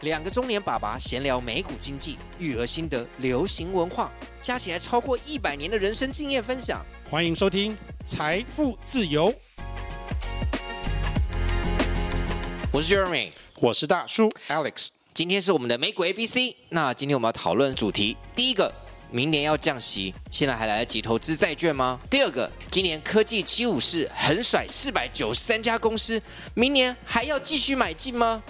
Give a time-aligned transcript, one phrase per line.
[0.00, 6.82] 两个中年爸爸闲聊美股经济、育儿心得、流行文化，加起来超过一百年的人生经验分享。
[7.10, 7.72] 欢迎收听
[8.06, 9.30] 《财富自由》，
[12.72, 14.88] 我是 Jeremy，我是大叔 Alex。
[15.12, 16.54] 今天是我们的美股 ABC。
[16.70, 18.72] 那今天我们要讨论主题，第一个，
[19.10, 22.00] 明年要降息，现在还来得及投资债券吗？
[22.08, 26.22] 第二个，今年科技七五四横甩四百九十三家公司，
[26.54, 28.42] 明年还要继续买进吗？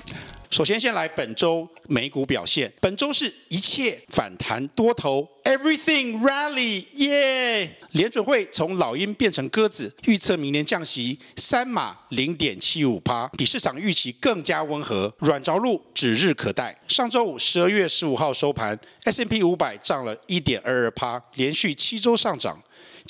[0.50, 2.72] 首先，先来本周美股表现。
[2.80, 7.76] 本周是一切反弹多头，Everything rally，耶！
[7.92, 15.14] 联准会从老鹰变成鸽子，预测明年降息三码零点七五趴，比市场预期更加温和。
[15.20, 16.76] 软着陆指日可待。
[16.88, 22.60] 上周五十二月十五号收盘，S&P 五百涨了一点二二趴，连续七周上涨。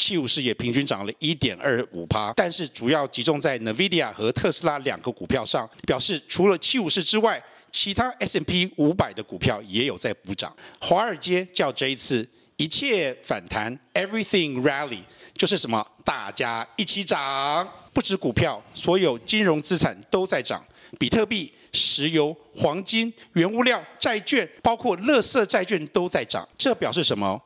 [0.00, 7.38] 七武士也平均涨了一点二五趴，但是主要集中在 NVIDIA 和特斯拉两个股票上，表示除了七武士之外，
[7.70, 10.56] 其他 S&P 五百的股票也有在补涨。
[10.80, 15.02] 华尔街叫这一次一切反弹，Everything Rally，
[15.34, 15.86] 就是什么？
[16.02, 20.64] 大家一起涨，不止股票，所有金融资产都在涨，
[20.98, 26.48] 比特币、石油、黄金、原物料、债券，包括垃圾债券都在涨。
[26.56, 27.38] 这表示什么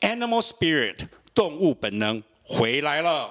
[0.00, 1.08] ？Animal Spirit。
[1.38, 3.30] 动物本能回来了，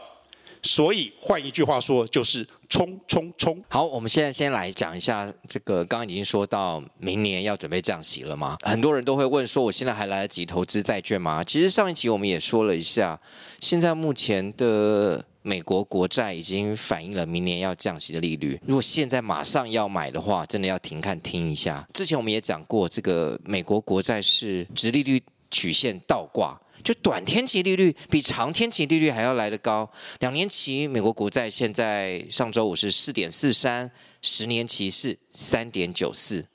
[0.62, 3.62] 所以换一句话说就是冲冲冲！
[3.68, 8.58] 好，我们现在先来讲一下这个，刚刚已经说到明年要准备降息了吗？
[8.62, 11.44] 很多人都会问说，我现在还来得及投资债券吗？
[11.44, 13.20] 其实上一期我们也说了一下，
[13.60, 18.58] 现在目前的美国国债已经反映了明年要降息的利率。
[18.66, 21.86] 如果现在马上要买的话，真的要停看听一下。
[21.94, 26.58] 之前我们也讲过，这个美国国债是直利率曲线倒挂。
[26.84, 29.90] 就短天期利率比长天期利率还要来得高，
[30.20, 33.90] 两年期美国国债现在上周五是四点四三，
[34.22, 36.46] 十年期是三点九四。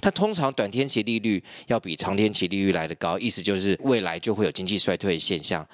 [0.00, 5.66] 那通常短天期利率要比长天期利率来得高，意思就是未来就会有经济衰退的现象。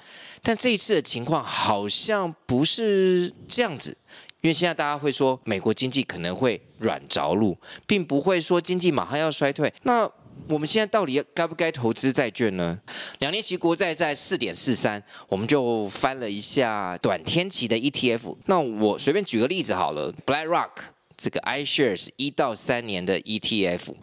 [0.43, 3.97] 但这一次的情况好像不是这样子，
[4.41, 7.57] 因为现在大家会说美国经济可能会软着陆，
[7.87, 9.73] 并不会说经济马上要衰退。
[9.83, 10.09] 那
[10.47, 12.79] 我们现在到底该不该投资债券呢？
[13.19, 18.35] 两年期国债在四点四三，我们就翻了一下短天期的 ETF。
[18.45, 20.69] 那我随便举个例子好了，BlackRock
[21.17, 23.93] 这个 iShares 一到三年的 ETF，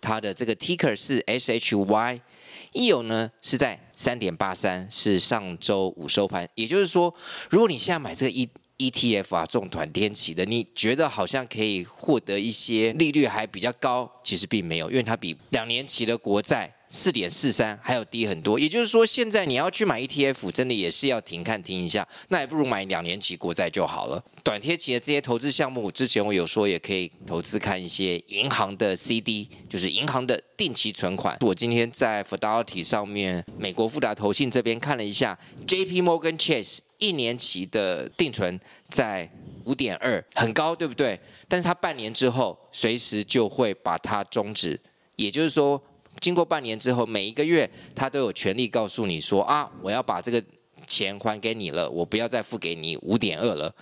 [0.00, 2.20] 它的这个 Ticker 是 SHY，
[2.72, 6.48] 一有呢是在三点八三，是上周五收盘。
[6.54, 7.12] 也就是说，
[7.50, 18.58] 如果你现在买这个一 ETF 啊，这种短天期的，你觉得好像可以获得一些利率还比较高，其实并没有，因为它比两年期的国债四点四三还要低很多。
[18.58, 24.22] 也就是说，现在你要去买 ETF，真的也是要停看听一下，那还不如买两年期国债就好了。
[24.42, 31.36] 短贴期的这些投资项目，之前我有说也可以投资看一些银行的 CD，就是银行的定期存款。
[31.42, 36.80] 我今天在 Fidelity 上面，美国富达投信这边看了一下，JP Morgan Chase。
[36.98, 39.30] 一年期的定存在
[39.62, 41.16] 五点二，很高，对不对？
[41.46, 44.80] 但是它半年之后随时就会把它终止，
[45.14, 45.80] 也就是说，
[46.20, 50.42] 经过半年之后，每一个月他都有权利告诉你说啊，我要把这个
[50.86, 53.74] 钱还给你了，我不要再付给你五点二了。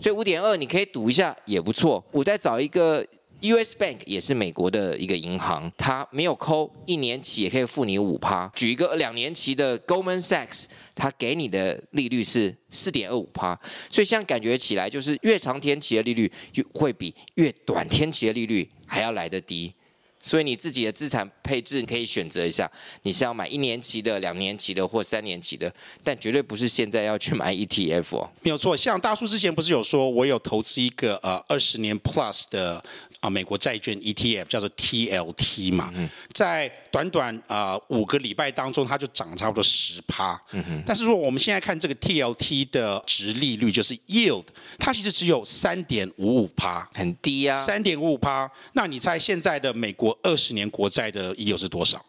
[0.00, 2.04] 所以五点二你可以赌一下也不错。
[2.10, 3.06] 我再找一个。
[3.40, 3.76] U.S.
[3.76, 8.50] Bank 也是美国的一个银行，它没有扣一年期也可以付你五趴。
[8.54, 13.58] 举一个两年期的 Goldman Sachs，它给你的利率是四点二五趴。
[13.90, 19.74] 所以现在感觉起来就是越长天期的利率就会比越短天期的利率还要来得低。
[20.24, 22.70] 所以你自己的资产配置你可以选择一下，
[23.02, 28.30] 你是要买一年期的、两年期的或三年期的，但绝对不是现在要去买 ETF 哦。
[28.40, 32.82] 没有错，像大叔之前不是有说，我有投资一个呃二十年 Plus 的。
[33.20, 40.38] 啊，美国债券 ETF 叫做 TLT 嘛，嗯、在短短啊、呃、五个礼拜当中，它就涨了差不多十趴。
[40.52, 40.82] 嗯哼。
[40.84, 44.44] 但是如果我们现在看这个 TLT 的值利率，就是 yield，
[44.78, 47.56] 它其实只有三点五五趴，很低啊。
[47.56, 52.04] 三点五五趴，那你猜现在的美国二十年国债的 yield 是多少？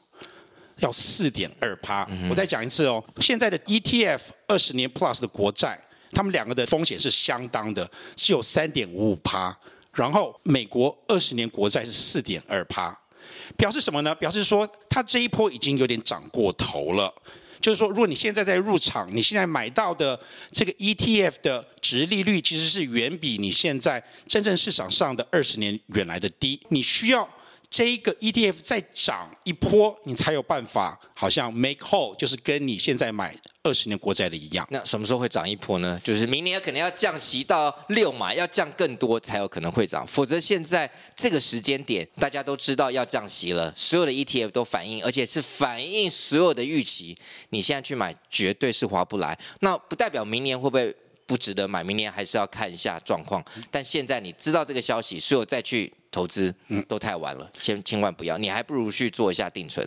[0.80, 2.08] 要四点二趴。
[2.30, 5.80] 我再讲一次哦，现在的 ETF 二十年 Plus 的国债，
[6.12, 9.58] 他们两个的风险是相当的，只有三点五五趴。
[9.94, 12.94] 然后美国二十年国债是四点二趴，
[13.56, 14.14] 表示什么呢？
[14.16, 17.14] 表示说它这一波已经有点涨过头了。
[17.62, 20.20] 就是说，如果你现在在入场，你现在买到的
[20.52, 26.60] 这个 ETF 的值利率其实是远比你现在真正市场上的二十年远来的低。
[26.70, 27.28] 你需要
[27.76, 34.66] 这一个 ETF 再涨一波，你才有办法，好像 make whole，就是跟你现在买二十年国债的一样。
[34.72, 36.00] 那什么时候会涨一波呢？
[36.02, 40.08] 就是明年可能要降息到六嘛，要降更多才有可能会涨。
[40.08, 47.18] 否则现在这个时间点，大家都知道要降息了，所有的 ETF 都反映，而且是反映所有的预期。
[47.50, 49.38] 你现在去买绝对是划不来。
[49.60, 50.96] 那不代表明年会不会
[51.26, 51.84] 不值得买？
[51.84, 53.44] 明年还是要看一下状况。
[53.70, 55.92] 但现在你知道这个消息，所有再去。
[56.12, 59.86] 投资嗯都太晚了，先千万不要，你还不如去做一下定存。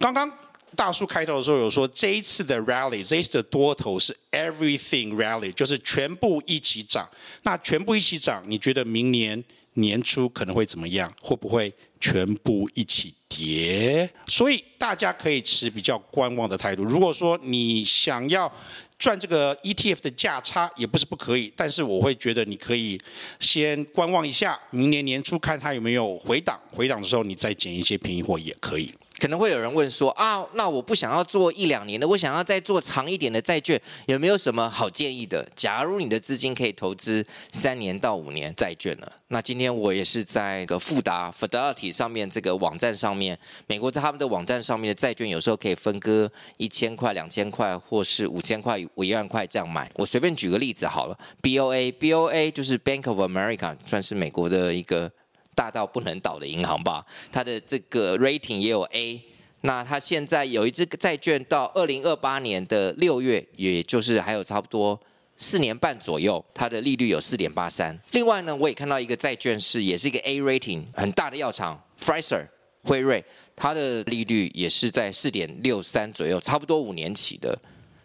[0.00, 0.28] 刚刚
[0.74, 7.08] 大叔开头的时候有说，这一次的 rally，这一次的多头是 everything rally，就是全部一起涨。
[7.44, 9.40] 那全部一起涨，你觉得明年
[9.74, 11.12] 年初可能会怎么样？
[11.20, 14.10] 会不会全部一起跌？
[14.26, 16.82] 所以大家可以持比较观望的态度。
[16.84, 18.52] 如果说你想要，
[18.98, 23.00] 赚这个 ETF 的价差也不是不可以，但是我会觉得你可以
[23.38, 28.92] 先观望一下，明年年初看它有没有回档，回档的时候你再捡一些便宜货也可以。
[29.20, 35.46] 可能会有人问说啊，那我不想要做一两年的，我想要再做长一点的债券，有没有什么好建议的？
[35.54, 39.06] 假如你的资金可以投资三年到五年债券呢？
[39.28, 49.90] 那今天我也是在个富达 Fidelity 上面这个网站上面，美国在他们的网站上面的债券，有时候可以分割一千块、两千块，或是五千块、五一万块这样买。
[49.96, 55.12] 我随便举个例子好了，BOA，BOA 就是 Bank of America，算是美国的一个。
[55.60, 59.20] 大到不能倒的银行吧，它的这个 rating 也有 A。
[59.60, 64.98] 那它现在有一支债券到二零二八年的六月，也就是还有差不多
[65.36, 67.94] 四年半左右，它的利率有四点八三。
[68.12, 72.48] 另外呢，我也看到一个债券是也是一个 A rating 很大的药厂 f r i s e r
[72.84, 73.22] 辉瑞，
[73.54, 77.58] 它的利率也是在四点六三左右，差不多五年起的。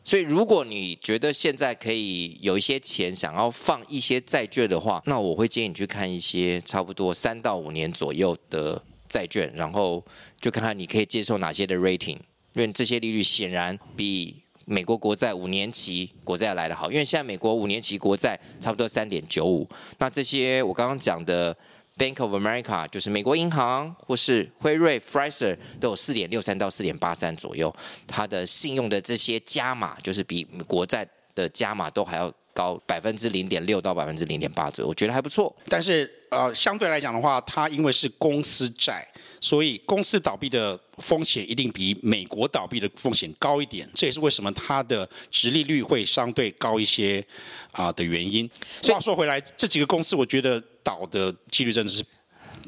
[0.07, 8.79] 所以，如果你觉得现在可以有一些钱想要放一些债券的话，那我会建议你去看一些差不多三到五年左右的
[9.09, 10.05] 债券，然后
[10.39, 12.19] 就看看你可以接受哪些的 rating，
[12.53, 19.67] 因为这些利率显然比美国国债五年期国债来得好，因为现在美国五年期国债差不多三点九五，
[19.97, 21.57] 那这些我刚刚讲的。
[21.97, 27.73] Bank of America 就是美国银行，或是辉瑞、Pfizer 都有四点六三到四点八三左右，
[28.05, 35.55] 它的信用的这些加码，就是比国债的加码都还要高百分之零点六到百分之零点八左右，我觉得还不错。
[35.69, 39.07] 但是呃，相对来讲的话，它因为是公司债，
[39.39, 47.25] 所以公司倒闭的风险一定比美国倒闭的风险高一点，这也是为什么它的殖利率会相对高一些
[47.71, 48.49] 啊、呃、的原因。
[48.83, 50.61] 话说回来，这几个公司，我觉得。
[50.85, 52.05] 倒的几率真的是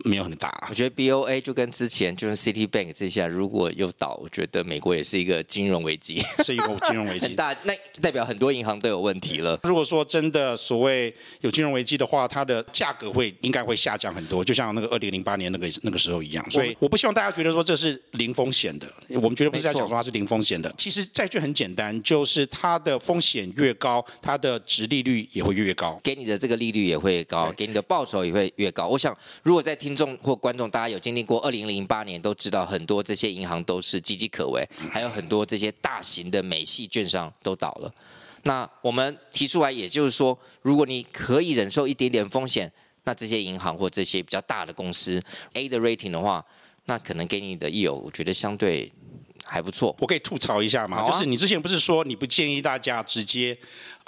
[0.03, 7.33] 没有很大，啊，我觉得 BOA 就跟之前就是 City Bank 这下，如果又倒，我觉得美国也是一个金融危机， 是一个金融危机。
[7.35, 9.59] 大那代表很多银行都有问题了。
[9.63, 16.51] 如果说真的所谓有金融危机的话，它的价格会应该会下降很多，就像那个二零零八年那个那个时候一样。
[16.51, 20.73] 所以我不希望大家觉得说这是零风险的，我们绝对不是在讲说它是零风险的。
[20.77, 28.87] 其实债券很简单，就是它的风险越高，它的值利率也会越高，给你的这个利率也会高，给你的报酬也会越高。
[28.87, 37.93] 我想如果在听众或观众，大家有经历过二零零八年，都知道很多这些银行都是岌岌可危，还有很多这些大型的美系券商都倒了。
[38.43, 42.71] 那我们提出来，也就是说，如果你可以忍受一点点风险，
[43.03, 45.21] 那这些银行或这些比较大的公司
[45.53, 46.45] A 的 rating 的话，
[46.85, 48.91] 那可能给你的 yield，我觉得相对
[49.47, 49.95] 还不错。
[49.99, 50.97] 我可以吐槽一下吗？
[50.97, 53.57] 啊、就是你之前不是说你不建议大家直接。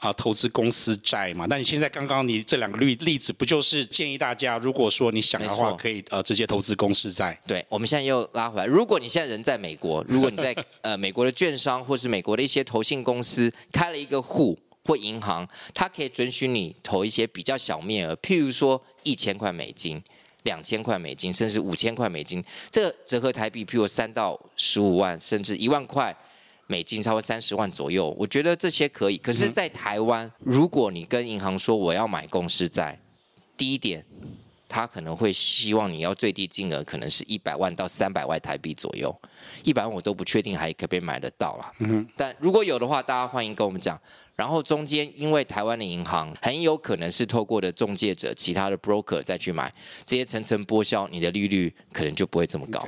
[0.01, 1.45] 啊，投资公司债嘛？
[1.49, 7.37] 那你现在刚刚你这两个例例子，不就是建议大家，如果说你想的话，可以呃直接投资公司债？
[7.45, 8.65] 对，我们现在又拉回来。
[8.65, 20.01] 如果你现在人在美国， 如果你在呃美国的券商或是美国的一些投信公司开了一个户或银行，它可以准许你投一些比较小面额，譬如说一千块美金、
[20.43, 26.15] 两千块美金，甚至五千块美金，这个折合台币，譬如三到十五万，甚至一万块。
[26.71, 29.17] 美金超过三十万左右，我觉得这些可以。
[29.17, 32.95] 可是，在台湾，如果你跟银行说我要买公司债，
[33.57, 34.05] 第一点，
[34.67, 39.11] 他可能会希望你要最低金额可能是一百万到三百万台币左右，
[39.63, 41.73] 一百万我都不确定还可不可以买得到啦。
[41.79, 43.99] 嗯，但如果有的话，大家欢迎跟我们讲。
[44.39, 49.69] 然后中间，因为台湾的银行很有可能是透过的中介者、其他的 broker 再去买，
[50.05, 52.81] 这些层层剥削，你的利率可能就不会这么高。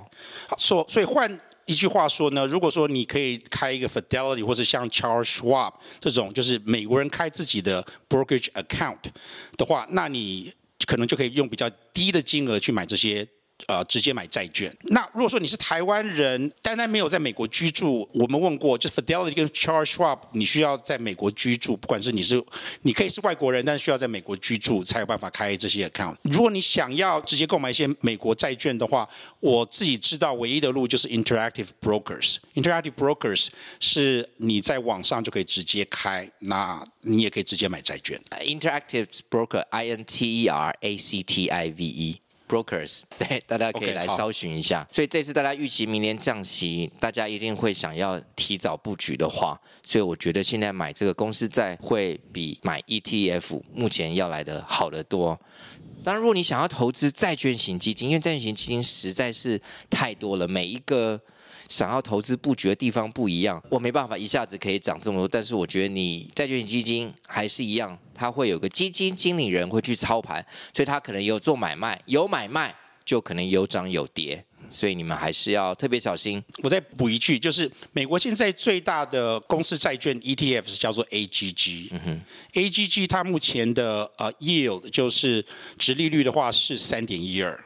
[0.58, 1.40] 所所以换。
[1.68, 8.98] 一句话说呢，如果说你可以开一个 Fidelity 或者像 Charles Schwab 这种，就是美国人开自己的 brokerage account
[9.56, 10.52] 的话，那你
[10.86, 13.26] 可能就可以用比较低的金额去买这些
[13.68, 14.76] 呃直接买债券。
[14.84, 22.44] 那如果说你是台湾人，单单没有在美国居住，我们问过，就是 Fidelity 跟 Charles Schwab，你需要在美国居住，不管是你是
[22.82, 26.16] 你可以是外国人，但是需要在美国居住才有办法开这些 account。
[26.24, 29.08] 如果你想要直接购买一些美国债券的话，
[29.40, 32.38] 我自己知道唯一的路就是 Interactive Brokers。
[32.56, 33.48] Interactive Brokers
[33.80, 38.20] 是你在网上就可以直接开，那你也可以直接买债券。
[38.42, 44.86] Interactive Broker，I N T E R A C T I V E，Brokers， 对，大家可以来搜寻一下。
[44.92, 55.40] Okay, 所以这次大家预期明年降息，大家一定会想要提早布局的话，所以我觉得现在买这个公司债会比买 ETF 目前要来的好得多。
[56.04, 61.20] 当然，如果你想要投资债券型基金，因为债券型基金实在是太多了，每一个。
[61.70, 65.26] 想要投资布局的地方不一样，我没办法一下子可以涨这么多。
[65.26, 76.40] 但是我觉得你债券基金还是一样，它会有个基金经理人会去操盘，所以他可能有做买卖，有买卖就可能有涨有跌，所以你们还是要特别小心。
[76.62, 82.22] 我再补一句，就是美国现在最大的公司债券 ETF 是叫做 AGG，嗯哼
[82.54, 85.44] ，AGG 它目前的呃 yield 就是
[85.80, 87.60] 殖利率的话是三点一二。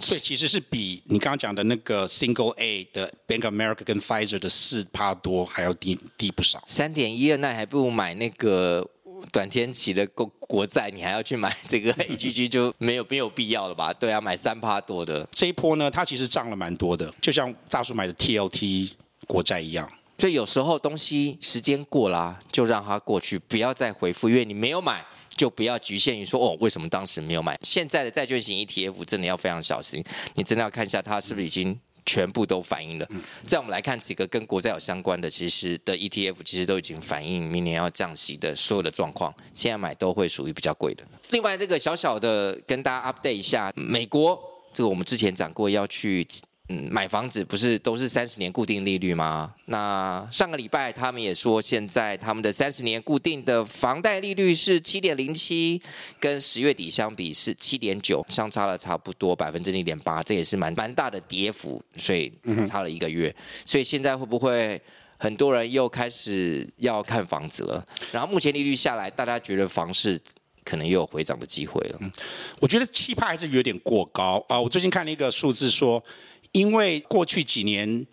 [0.00, 6.62] 所以其实是比你刚刚讲的那个 Single A 的 Bank of America 跟 Pfizer 的四趴多还要低低不少。
[6.68, 8.88] 三点一二，那还不如买那个
[9.32, 13.92] 短天期的国国债，你还要去买 这个 AGG 就没有没有必要了吧？
[13.92, 18.92] 对啊，买三趴多的这一波呢，它其实涨了蛮多的，就像大叔买的 TLT
[19.26, 19.90] 国债一样。
[20.18, 25.04] 所以有时候东西时间过啦，就让它过去，不要再回复，因为你没有买。
[25.36, 27.56] 就不要局限于说哦，为什么当时没有买？
[27.62, 30.02] 现在的债券型 ETF 真的要非常小心，
[30.34, 33.06] 你真的要看一下它是不是已经全部都反映了。
[33.44, 41.04] 再我们来看几个跟国债有相关的，其实的 ETF 其实都已经反映明年要降息的所有的状况，现在买都会属于比较贵的。
[41.30, 44.40] 另外这个小小的跟大家 update 一下，美国
[44.72, 46.26] 这个我们之前讲过要去。
[46.70, 49.54] 嗯，买房子不是都是三十年固定利率吗？
[49.64, 55.80] 那上个礼拜他们也说，现在他们的三十年固定的房贷利率是七点零七，
[56.20, 62.30] 跟十月底相比是七点九，相差了差不多百分之零点八，这也是蛮蛮大的跌幅，所以
[62.68, 63.34] 差了一个月。
[63.64, 64.78] 所以现在会不会
[65.16, 67.82] 很多人又开始要看房子了？
[68.12, 70.20] 然后目前利率下来，大家觉得房市
[70.64, 71.96] 可能又有回涨的机会了？
[72.00, 72.12] 嗯，
[72.60, 74.60] 我觉得七趴还是有点过高啊。
[74.60, 76.04] 我最近看了一个数字说。
[76.52, 78.06] 因为过去几年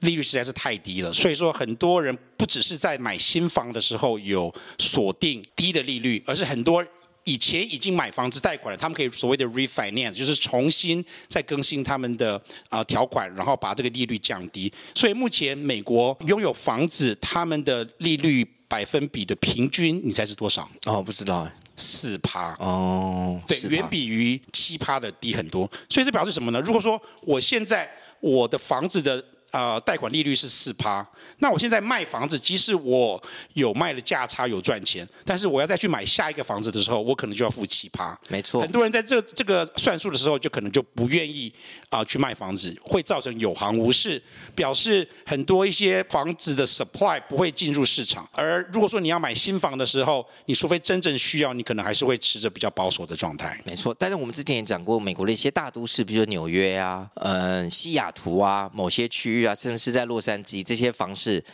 [0.00, 6.84] 利率实在是太低了，所以说很多人不只是在买新房的时候有锁定低的利率，而是很多
[7.24, 14.72] 以前已经买房子贷款了，他们可以所谓的 refinance，就是重新再更新他们的啊条款，然后把这个利率降低。
[14.92, 20.68] 所以目前美国拥有房子，他们的利率百分比的平均，你猜是多少？
[20.86, 22.54] 哦，不知道，四趴。
[22.58, 25.70] 哦，对，远比于七趴的低很多。
[25.88, 26.60] 所以这表示什么呢？
[26.60, 31.06] 如果说我现在我的房子的呃贷款利率是四趴，
[31.38, 33.22] 那我现在卖房子，即使我
[33.54, 38.18] 有卖的价差有赚钱，但是我要再去买下一个房子的时候，我可能就要付七趴。
[38.28, 41.52] 没错，很多人在这这个算数的时候，就可能就不愿意
[41.90, 44.20] 啊、呃、去卖房子，会造成有行无市，
[44.54, 48.28] 表示很多一些房子的 supply 不会进入市场。
[48.32, 53.60] 而如果说你要买新房的时候，你除非真正需要，你可能还是会持着比较保守的状态。
[53.66, 61.44] 没错，但是我们之前也讲过，美国的一些大都市，比如说纽约啊，嗯，西雅图啊，某些区域啊，甚至是在洛杉矶，这些房市。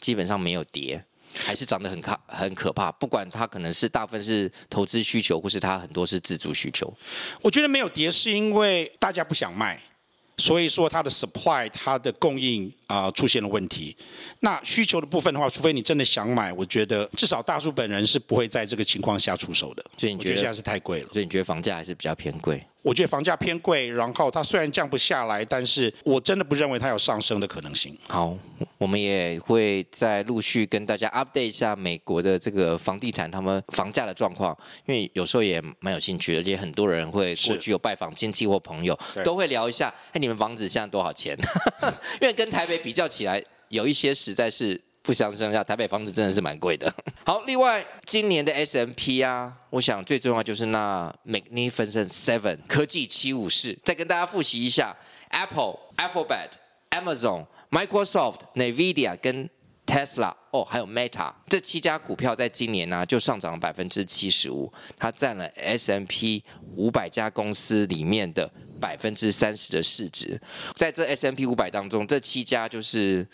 [0.00, 1.00] 基本上没有跌，
[1.32, 2.90] 还是涨得很可很可怕。
[2.90, 6.92] 不管它可能是大部分是投资需求，或是它很多是自住需求。
[7.40, 9.80] 我觉得没有跌是因为大家不想卖，
[10.38, 13.96] 所以说它的 supply 它的供应啊、呃、出现了问题。
[14.40, 19.84] 那需求的部分的话，除非你真的想买，我觉得至少大叔本人是不会在这个情况下出手的。
[19.96, 21.08] 所以你觉得，觉得现在是太贵了？
[21.12, 22.60] 所以你觉得房价还是比较偏贵？
[22.82, 27.96] 我觉得房价偏贵，然后它虽然降不下来，但是我真的不认为它有上升的可能性。
[28.08, 28.36] 好，
[28.76, 41.38] 我们也会再陆续跟大家 update 一下美国的这个房地产他们房价的状况，因为有时候也蛮有兴趣的，而且很多人会过去有拜访亲戚或朋友，都会聊一下，哎，你们房子现在多少钱？
[42.20, 44.80] 因为跟台北比较起来，有一些实在是。
[45.02, 46.92] 不相上下，台北房子真的是蛮贵的。
[47.26, 53.76] 好，另外今年的 S&P 啊，我想最重要就是那 Magnificent Seven 科技七武士。
[53.84, 54.96] 再跟大家复习一下
[55.30, 56.50] ：Apple、Alphabet、
[56.90, 59.50] Amazon、Microsoft、Nvidia 跟
[59.84, 66.44] Tesla 哦，还有 Meta 这七家股票在今年呢、就上涨了百分之七十五，它占了 S&P
[66.76, 68.48] 五百家公司里面的
[68.82, 70.38] 百分之三十的市值。
[70.74, 73.24] 在这 S M P 五百当中，这七家就是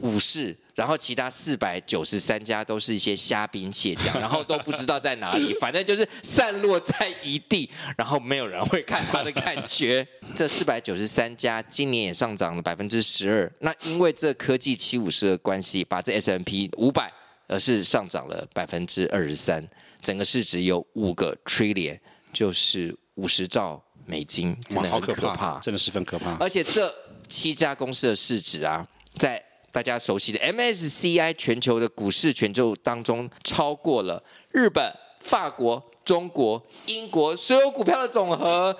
[0.00, 0.56] 武士。
[0.74, 10.04] 然后其他四百九十三家都是一些虾兵蟹将，然后都不知道在哪里，反正就是散落在一地，然后没有人会看它的感觉。
[10.34, 17.08] 这四百九十三家今年也上涨了百分之十二，那因为这科技七五十的关系，把这 S M P 五百
[17.46, 19.64] 而是上涨了百分之二十三，
[20.02, 21.96] 整个市值有五个 trillion，
[22.32, 26.36] 就是五十兆美金，真的很可怕，怕真的十分可怕。
[26.38, 26.92] 而且这
[27.28, 29.42] 七家公司的市值啊，在
[29.72, 38.76] 大家熟悉的 MSCI 全球的股市权重当中，超过了日本、法国、中国、英国所有股票的总和。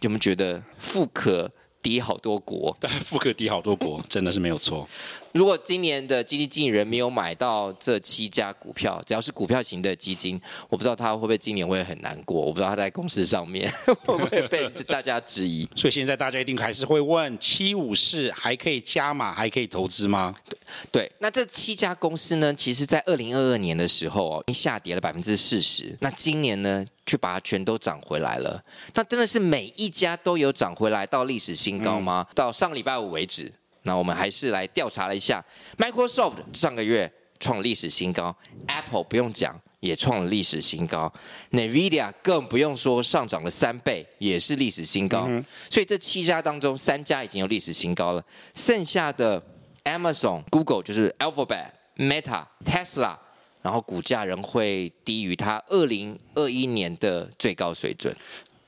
[0.00, 1.50] 有没有觉得富可
[1.82, 2.76] 敌好多国？
[2.80, 4.88] 对， 富可敌好多国，真的是没有错。
[5.32, 12.40] 如果今年的基金经理人没有买到这七家股票，只要是股票型的基金，我不知道他会不会今年会很难过。
[12.40, 13.70] 我不知道他在公司上面
[14.04, 15.68] 会不会被大家质疑。
[15.76, 20.34] 所以现在大家一定还是会问：七五四还可以加码，还可以投资吗？
[20.48, 20.58] 对，
[20.90, 21.12] 对。
[21.18, 22.52] 那这七家公司呢？
[22.54, 25.96] 其实，在二零二二年的时候哦，已经下跌了百分之四十。
[26.00, 28.62] 那今年呢，却把它全都涨回来了。
[28.94, 32.26] 那真的是每一家都有涨回来到历史新高吗？
[32.28, 33.52] 嗯、到上礼拜五为止。
[33.82, 35.44] 那我们还是来调查了一下
[35.76, 38.34] ，Microsoft 上个月创了历史新高
[38.66, 41.12] ，Apple 不用讲也创了历史新高
[41.52, 45.26] ，NVIDIA 更不用说上涨了三倍，也是历史新高。
[45.28, 49.40] 嗯、所以这七家当中，三家已经有历史新高了，剩下的
[49.84, 53.16] Amazon、Google 就是 Alphabet、Meta、Tesla，
[53.62, 58.14] 然后股价仍会低于它二零二一年的最高水准。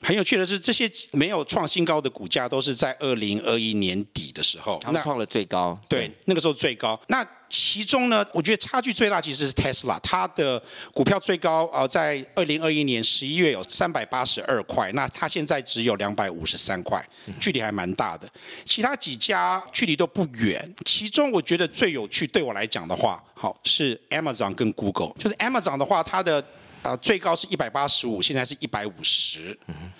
[0.02, 5.78] 很有趣的是，这些没有创新高的股价都是在二零二一年底的时候，他们创了最高。
[5.88, 6.99] 对，对，那个时候最高。
[7.09, 10.62] 那其中呢，我觉得差距最大其实是 Tesla，它的
[10.95, 17.07] 股票最高呃，在二零二一年十一月有三百八十二块，那它现在只有两百五十三块，
[17.38, 18.26] 距离还蛮大的。
[18.64, 20.75] 其他几家距离都不远。
[20.87, 26.42] 其中我觉得最有趣，对我来讲的话，好是 Amazon 跟 Google，就是 Amazon 的话，它的。
[26.82, 29.56] 啊，最高是一百八十五，现在是一百五十，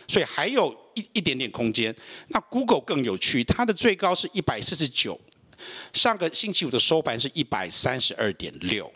[0.09, 1.95] 所以还有一一点点空间。
[2.29, 5.21] 那 Google 更有趣，它的最高是一百四十九，
[5.93, 8.91] 上个星期五的收盘是一百三十二点六。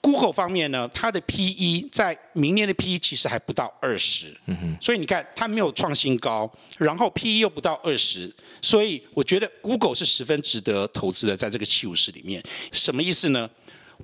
[0.00, 4.32] Google 方面呢，它的 PE 在明年的 PE 其实还不到二十，
[4.80, 6.48] 所以你看它没有创新高，
[6.78, 13.50] 然后 PE 又不到二十，所以我觉得 Google 是十分值得投资的，在这个七五十里面，什么意思呢？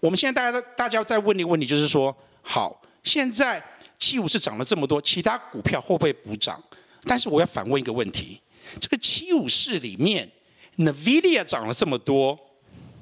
[0.00, 2.79] 我们现在大家大家在问一个问题，就是说，好。
[3.04, 3.62] 现在
[3.99, 6.62] 七武士涨了这么多，其他股票会不会补涨？
[7.04, 8.40] 但是我要反问一个问题：
[8.80, 10.30] 这个七五四里面
[10.76, 12.38] ，NVIDIA 涨了这么多。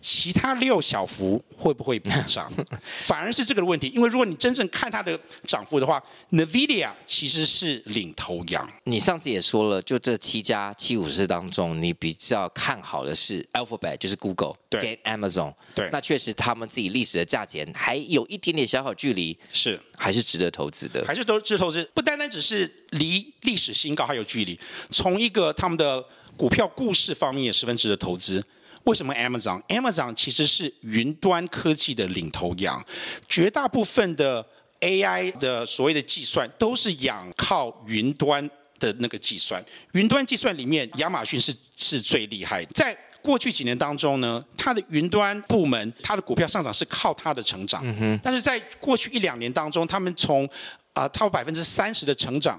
[0.01, 2.53] 其他六小幅会不会补涨？
[3.03, 8.69] 反而是这个的问题，因为如果你真正看它的涨幅的话，NVIDIA 其实是领头羊。
[8.85, 24.59] 你上次也说了，就这七家七五四当中，你比较看好的是 Alphabet，就是 Google，对跟 Amazon，对，那确实他们自己历史的价钱还有一点点小小距离，是还是值得投资的，还是都值得投资，不单单只是离历史新高还有距离，
[24.91, 26.05] 从一个他们的
[26.37, 28.45] 股票故事方面也十分值得投资。
[28.89, 32.83] 为什么 Amazon？Amazon 其实是云端科技的领头羊，
[33.29, 34.45] 绝大部分的
[34.81, 38.49] AI 的所谓的计算都是仰靠云端
[38.79, 39.63] 的那个计算。
[39.93, 42.71] 云端计算里面，亚马逊是是最厉害的。
[42.73, 47.83] 在过去几年当中呢，它的云端部门，它的股票上涨是靠它的成长。
[47.85, 48.19] 嗯。
[48.23, 50.49] 但是在过去一两年当中，他们从
[50.95, 52.59] 啊，它有百分之三十的成长。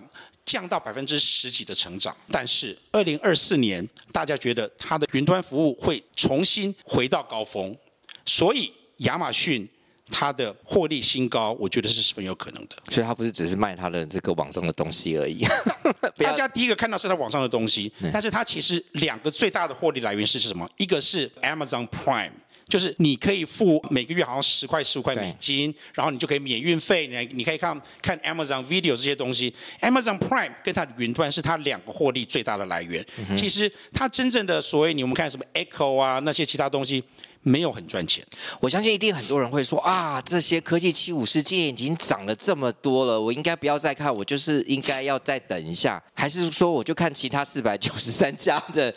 [0.50, 7.78] 降到百分之十几的成长，但是二零二四年大家觉得它的云端服务会重新回到高峰，
[8.26, 9.70] 所以亚马逊
[10.08, 12.76] 它的获利新高，我觉得是十分有可能的。
[12.90, 15.46] 所以它不是只是卖它的这个网上的东西而已。
[16.18, 20.68] 大家第一个看到是它网上的东西，但是它其实两个最大的获利来源是什么？
[20.78, 22.32] 一个是 Amazon Prime。
[22.70, 29.54] 就是你可以付每个月好像十块十五块美金，然后你就可以免运费，你你可以看看 Amazon Video 这些东西。
[29.82, 33.04] Amazon Prime 跟它的云端是它两个获利最大的来源。
[33.18, 37.04] 嗯、其实它真正的所谓你我们看什么 Echo 啊那些其他东西
[37.42, 38.24] 没有很赚钱。
[38.60, 48.94] 我相信一定很多人会说啊，这些科技七武士今年已经涨了这么多了，我应该不要再看，我就是应该要再等一下，还是说我就看其他四百九十三家的？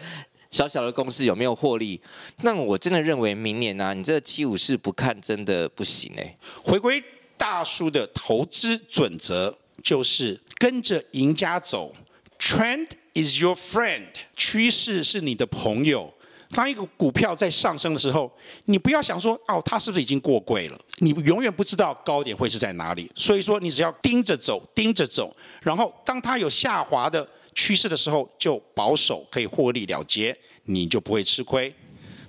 [0.53, 2.01] 小小的公司有没有获利？
[2.43, 6.37] 那我真的认为明年呢、啊，你这七五四不看真的不行哎。
[6.63, 7.03] 回归
[7.39, 11.95] 大叔的投资准则就是跟着赢家走
[12.39, 16.13] ，Trend is your friend，趋势是你的朋友。
[16.51, 18.31] 当一个股票在上升的时候，
[18.67, 20.79] 你不要想说哦，它是不是已经过贵了？
[20.99, 23.11] 你永远不知道高点会是在哪里。
[23.17, 31.73] 所以说，你只要盯着走，盯着走，然后当它有下滑的趋势的时候，就保守可以获利了结，你就不会吃亏。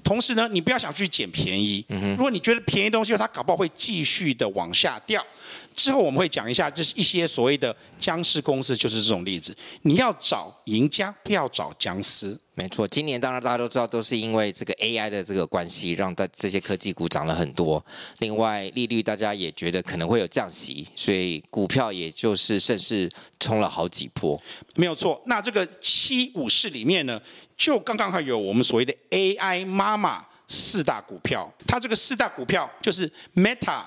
[0.03, 1.85] 同时呢，你不要想去捡便宜。
[1.87, 5.25] 如果你觉得便宜东西，它搞不好会继续的往下掉。
[5.73, 9.55] 之后我们会讲一下，就是一些所谓的僵尸公司，就是这种例子。
[9.81, 12.37] 你要找赢家，不要找僵尸。
[12.55, 17.83] 没错，今年当然大家都知道，都是因为这个 AI 的这个关系，让大这些科技股涨了很多。
[18.19, 23.09] 另外，利率大家也觉得可能会有降息，所以股票也就是甚至
[23.39, 24.39] 冲了好几波。
[24.75, 25.19] 没有错。
[25.25, 27.19] 那这个七五市里面呢，
[27.57, 31.51] 就刚刚好有我们所谓的 AI 妈妈四大股票。
[31.65, 33.83] 它这个四大股票就是 Meta、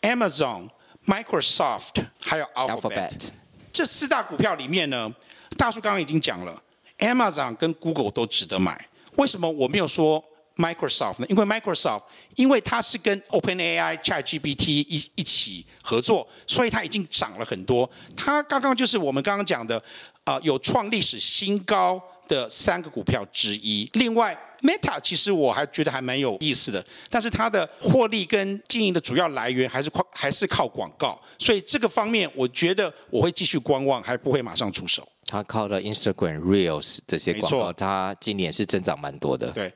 [0.00, 0.66] Amazon。
[1.08, 3.30] Microsoft 还有 Alphabet,
[3.72, 5.10] 这四大股票里面呢，
[5.56, 6.62] 大叔刚刚已经讲了
[6.98, 8.86] ，Amazon 跟 Google 都值得买。
[9.16, 10.22] 为什么我没有说
[10.56, 11.26] Microsoft 呢？
[11.30, 12.02] 因为 Microsoft
[12.34, 17.90] 因为它是跟 OpenAI、ChatGPT 一一起合作，所以它已经涨了很多。
[18.14, 19.78] 它刚刚就是我们刚刚讲的
[20.24, 23.88] 啊、呃，有创历史新高的三个股票之一。
[23.94, 24.38] 另外。
[24.62, 35.06] Meta 其实我还觉得还蛮有意思的，但是它的获利跟经营的主要来源还是靠还是靠广告，所以这个方面我觉得我会继续观望，还不会马上出手。
[35.26, 39.50] 它靠的 Instagram Reels 这些广告，它今年是增长蛮多的。
[39.50, 39.72] 对，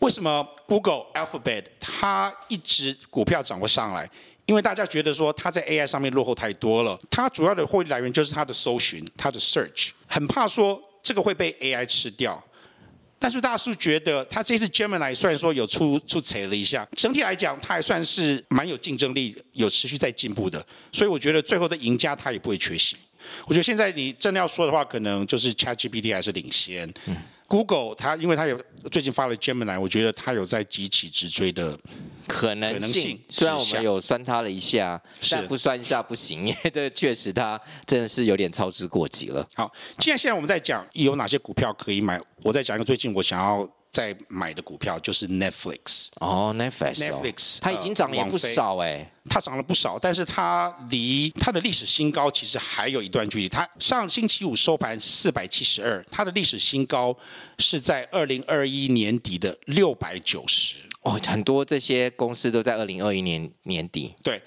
[0.00, 4.08] 为什么 Google Alphabet 它一直股票涨不上来？
[4.46, 12.42] 因为大家觉得说它在 AI 上面落后太多了，它主要的获利来源就是它的搜寻，它的 Search，很怕说这个会被 AI 吃掉。
[13.22, 20.64] 但是大叔觉得，他这次 Gemini 虽然说有出出彩了一下，整体来讲，他还算是蛮有竞争力，有持续在进步的。
[20.90, 22.96] 所以我觉得最后的赢家他也不会缺席。
[23.46, 26.92] 我觉得现在你真的要说的话，可能就是 ChatGPT 还是领先。
[27.52, 28.58] Google 它因为它有
[28.90, 31.78] 最近发了 Gemini，我觉得它有在急起直追的
[32.26, 33.20] 可能性。
[33.28, 34.98] 虽然我们有酸它了一下，
[35.30, 39.46] 但不酸一下不行， 因为这确实它真的是有点操之过急了。
[39.54, 43.68] 好，既然现在我们在讲有哪些股票可以买，我再讲一个最近我想要。
[43.92, 53.48] 在买的股票就是 Netflix 哦，Netflix，Netflix，它已经涨了也不少哎，它涨了不少，但是它离它的历史新高其实还有一段距离。
[53.50, 57.14] 它上星期五收盘四百七十二，它的历史新高
[57.58, 60.76] 是在二零二一年底的六百九十。
[61.02, 64.14] 哦，很多这些公司都在二零二一年年底。
[64.22, 64.40] 对，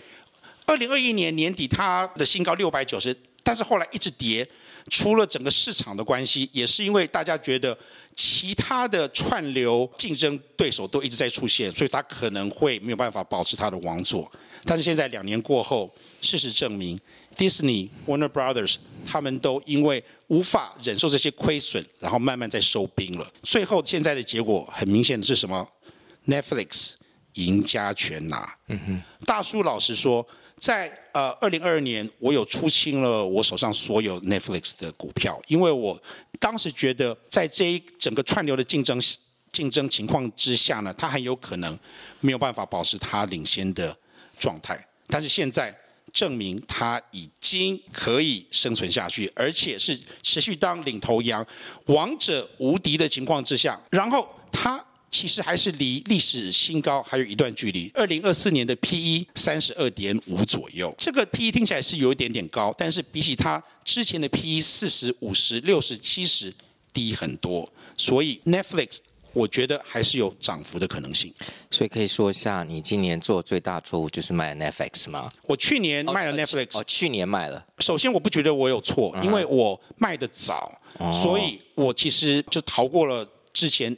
[0.66, 4.48] 二零二一年年底它的新高六百九十，但是后来一直跌。
[4.88, 7.76] 除了整个市场的关系，也是因为大家觉得
[8.16, 14.32] 其他的串流竞争对手都一直在出现，所以他可能会没有办法保持他的王座。
[14.64, 17.00] 但是现在两年过后，事实证明
[17.38, 23.32] ，Disney、Warner Brothers 他们都因为无法忍受这些亏损，然后慢慢在收兵了。
[23.44, 25.68] 最后现在的结果很明显的是什么
[26.26, 26.94] ？Netflix
[27.34, 28.58] 赢家全拿。
[28.68, 30.26] 嗯哼，大叔老实说。
[30.66, 35.96] 在呃二零二二年，我有出清了我手上所有 Netflix 的股票，因为我
[36.40, 39.00] 当时觉得，在这一整个串流的竞争
[39.52, 41.78] 竞争情况之下呢，它很有可能
[42.20, 43.96] 没有办法保持它领先的
[44.40, 44.84] 状态。
[45.06, 45.72] 但是现在
[46.12, 51.46] 证明它已经可以生存下去，而且是持续当领头羊、
[51.86, 54.84] 王者无敌的情况之下，然后它。
[55.16, 57.90] 其实还是离历史新高还有一段距离。
[57.94, 66.54] 二零二四年的 PE 三十二点五左右，这个 PE 听起来是有一点点高，但是比起它之前的 PE 四十五十六十七十
[66.92, 67.72] 低很多。
[67.96, 68.98] 所以 Netflix
[69.32, 71.34] 我觉得还是有涨幅的可能性。
[71.72, 75.32] 所以可以说一下，你今年做最大错误就是卖了 Netflix 吗？
[75.44, 76.78] 我去年卖了 Netflix。
[76.78, 77.66] 哦，去年卖了。
[77.80, 80.78] 首先我不觉得我有错，因为我卖的早，
[81.24, 83.96] 所以我其实就逃过了之前。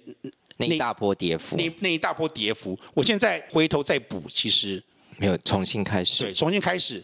[0.58, 4.84] 那一大波跌幅，那那一大波跌幅，我现在回头再补，其实
[5.18, 6.24] 没有重新开始。
[6.24, 7.04] 对，重新开始，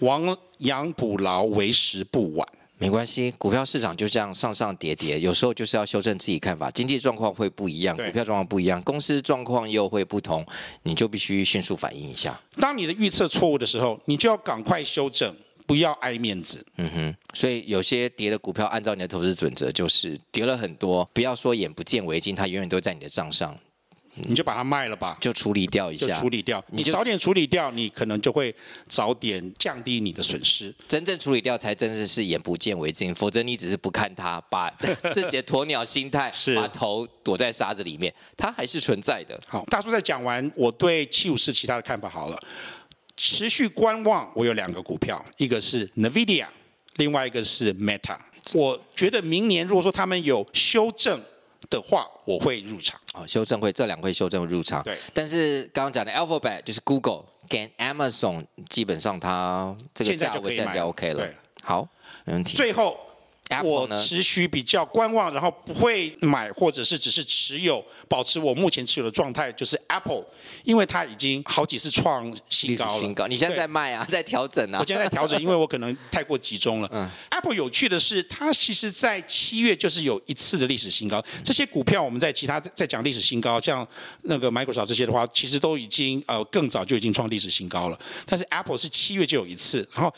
[0.00, 2.46] 亡羊补牢为时不晚。
[2.80, 6.70] 没关系，股票市场就这样上上跌跌，有时候就是要修正自己看法。
[6.70, 10.46] 经济状况会不一样，股票状况不一样，公司状况又会不同，
[10.84, 12.40] 你就必须迅速反应一下。
[12.60, 15.34] 当你的预测错误的时候，你就要赶快修正。
[15.68, 23.54] 不要爱面子，嗯哼，所以有些跌的股票，按照你的投资准则，就是跌了很多，不要说眼不见为净，它永远都在你的账上，
[24.14, 28.54] 你就把它卖了吧，就处理掉一下，就处理掉，你早点处理掉，你可能就会
[28.88, 30.74] 早点降低你的损失。
[30.88, 34.70] 真正处理掉才真的是眼不见为净，否则你只是不看它，把
[35.12, 39.38] 自己的鸵鸟心态，是把头躲在沙子里面，它还是存在的。
[39.46, 42.40] 好，大叔在讲完我对七五四其他的看法好了。
[43.18, 46.46] 持续观望，我有两个股票，一个是 NVIDIA，
[46.96, 48.16] 另外一个是 Meta。
[48.54, 51.20] 我觉得明年如果说他们有修正
[51.68, 52.98] 的话，我会入场。
[53.14, 54.82] 哦，修正会这两会修正入场。
[54.84, 54.96] 对。
[55.12, 61.26] 但是刚刚讲的 Alphabet 就是 Google 跟 Amazon，基本上它这个价位现在就 OK 了。
[61.26, 61.34] 对。
[61.62, 61.86] 好，
[62.24, 62.56] 没问题。
[62.56, 62.98] 最后
[63.62, 63.88] 我？
[63.96, 70.24] 持续比较观望，然后不会买，或者是只是持有，保持我目前持有的状态，就是 Apple，
[70.64, 73.00] 因为它已经好几次创新高了。
[73.00, 74.78] 新高，你现在在卖啊，在调整啊？
[74.80, 76.88] 我现在在调整，因为我可能太过集中了。
[76.92, 81.24] 嗯， Apple 有趣的是，它其实在七月就是有一次的历史新高。
[81.42, 83.86] 这些股票我们在其他在讲历史新高，像
[84.22, 87.98] 那个 Microsoft 这些的话，其实都已经呃更早就已经创历史新高了。
[88.26, 90.14] 但是 Apple 是七月就有一次，然后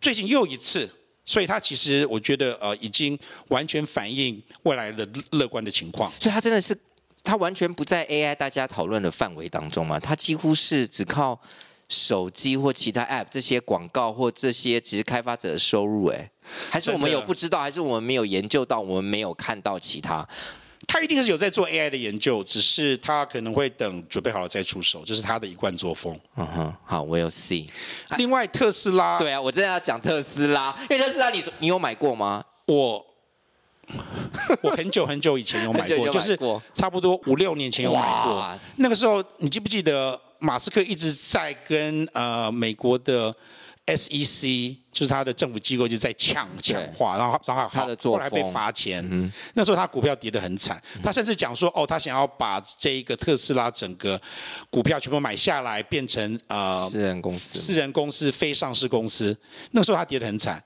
[0.00, 0.88] 最近又一次。
[1.30, 3.16] 所以它其实我觉得呃已经
[3.50, 6.10] 完全反映未来的乐观的情况。
[6.18, 6.76] 所以它真的是，
[7.22, 10.00] 它完全不在 AI 大家讨论的范围当中嘛？
[10.00, 11.40] 它几乎是只靠
[11.88, 16.28] 手机或其他 App 这些广告或这些只是开发者的收入，哎，
[16.68, 20.28] 还是我们有不知道，还是我们没有研究到，我们没有看到其他？
[20.88, 26.18] 他一定是有在做 AI 的研究，只是他可能会等准备好了再出手，这是他的一贯作风。
[26.36, 27.68] 嗯哼，好，，We'll see。
[28.16, 32.44] 另外，特斯拉，对啊，我真的要讲特斯拉，因为特斯拉你，你你有买过吗？
[32.66, 33.06] 我
[34.62, 36.38] 我很久很久以前有买过， 买过就是
[36.72, 38.58] 差不多五六年前有买过。
[38.76, 43.34] 那个时候，你记不记得马斯克一直在跟呃美国的
[43.96, 54.20] ？SEC 就是他的政府机构就在抢抢话，然后然后他的后来被罚钱，嗯、那时候他股票跌得很惨，嗯、他甚至讲说哦，他想要把这一个特斯拉整个
[54.68, 59.36] 股票全部买下来，变成呃私人公司，私人公司非上市公司。
[59.70, 60.62] 那时候他跌得很惨，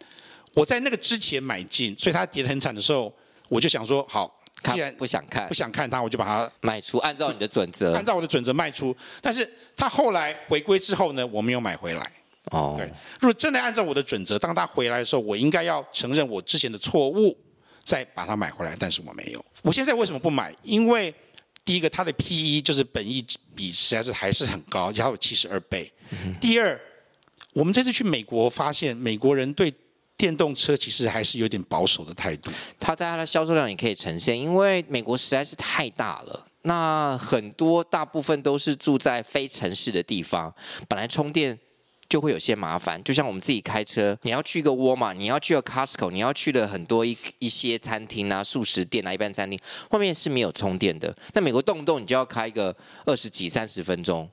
[0.54, 3.12] 我在那个之前买进，所以他跌得很惨的时候，
[3.48, 4.32] 我就想说好，
[4.72, 8.96] 既然不想看不想看他，我就把它卖出，按照你的准则，按照我的准则卖出。
[9.20, 12.10] 但是他后来回归之后呢，我没有买回来。
[12.50, 12.86] 哦，对，
[13.20, 17.34] 如果真的按照我的准则，当他回来的时候，我应该要承认我之前的错误，
[17.82, 18.76] 再把它买回来。
[18.78, 19.42] 但是我没有。
[19.62, 20.54] 我现在为什么不买？
[20.62, 21.12] 因为
[21.64, 25.90] 第一个，它的 PE 就是本益比实在是还是很高，要有七十二倍。
[26.10, 26.78] 嗯、第二，
[27.54, 29.72] 我们这次去美国发现，美国人对
[30.18, 32.50] 电动车其实还是有点保守的态度。
[32.78, 40.54] 它在它的销售量也可以呈现，因为美国实在是太大了，那很多大部分都是住在非城市的地方，
[40.86, 41.58] 本来充电。
[42.14, 49.58] 就会有些麻烦，就像我们自己开车，你要去一个沃尔玛，你要去个 Costco，你要去的很多一一些餐厅啊、素食店啊、一般餐厅，
[49.90, 51.12] 外面是没有充电的。
[51.32, 52.72] 那美国动不动你就要开个
[53.04, 54.30] 二十几、三十分钟，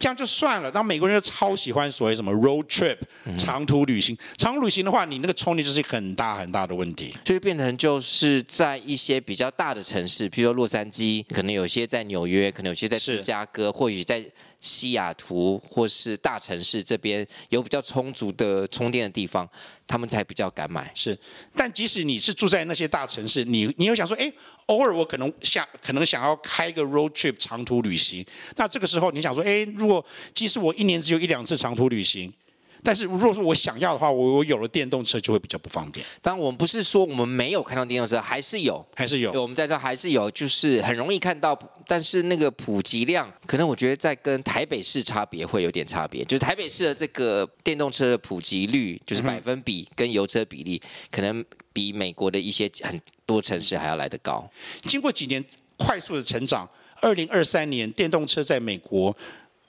[0.00, 0.68] 这样就算了。
[0.74, 2.98] 那美国人就超喜欢所谓什么 road trip
[3.38, 14.28] 长途旅行，长途旅行的话，你那个充电就是很大很大的问题，就会变成就是在一些比较大的城市，譬如说洛杉矶，可能有些在纽约，可能有些在芝加哥，或许在。
[14.60, 19.48] 西雅图或是大城市这边有比较充足的充电的地方，
[19.86, 20.90] 他们才比较敢买。
[20.94, 21.18] 是，
[21.54, 24.32] 但即使你是住在那些大城市，你你又想说，哎，
[24.66, 28.24] 偶尔我可能想可能想要开个 road trip 长途旅行，
[28.56, 32.32] 那这个时候你想说，哎，如果即使我一年只有一两次长途旅行。
[32.82, 36.06] 但是如果说我想要的话，我我有了电动车就会比较不方便。
[36.22, 39.32] 当然，我们不是说我们没有看到电动车，还是有，还是有。
[39.40, 46.24] 我们在这还是有，就是很容易看到，但是那个普及量，可能我觉得在跟台北市差别会有点差别。
[46.24, 54.48] 就是台北市的这个电动车的普及率，就是百分比跟油车比例，可能比美国的一些很多城市还要来得高。
[54.82, 55.44] 经过几年
[55.76, 56.68] 快速的成长，
[57.00, 59.16] 二零二三年电动车在美国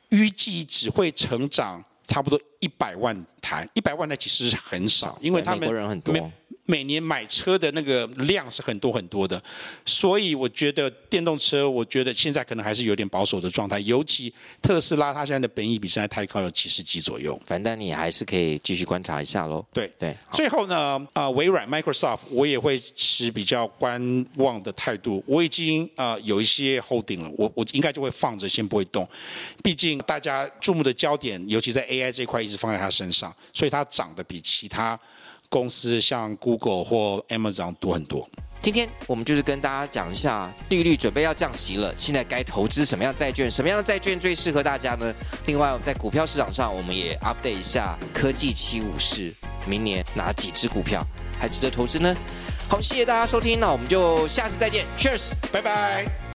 [0.10, 1.84] 预计只会成长。
[2.08, 6.16] 差不多一百万台，一百万台其实是很少，因为他们国人很多。
[6.68, 9.42] 每年买车的那个量是很多很多的，
[9.86, 13.80] 所以我觉得电动车，我觉得现在可能还是有点保守的状态。
[13.80, 17.40] 尤其特斯拉，它现在的本益比现在太高，有七十几左右。
[17.46, 19.66] 反正你还是可以继续观察一下喽。
[19.72, 20.14] 对对。
[20.34, 25.24] 最后呢，啊、呃，微软 Microsoft 我也会持比较观望的态度。
[25.26, 29.08] 我已经啊、呃、有一些 holding 了，我我应该就会放着，先不会动。
[29.64, 35.00] 毕竟大家注目的焦点，尤其在 AI 这一块，一直放在它身上，所以它涨得比其他。
[35.50, 38.28] 公司像 Google 或 Amazon 多很多。
[38.60, 43.50] 今天我们就是跟大家讲一下，利率准备要降息了，现在该投资什么样债券？
[43.50, 45.14] 什么样的债券最适合大家呢？
[45.46, 49.34] 另外，在股票市场上，我们也 update 一下科技七武士，
[49.66, 51.06] 明年哪几只股票
[51.40, 52.14] 还值得投资呢？
[52.68, 56.18] 好，谢谢大家收听，那我们就下次再见，Cheers，拜拜。